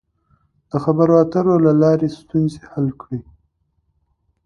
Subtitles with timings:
[0.69, 3.21] د خبرو اترو له لارې ستونزې حل کړئ.